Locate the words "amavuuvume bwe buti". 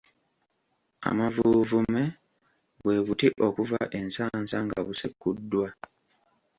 1.09-3.27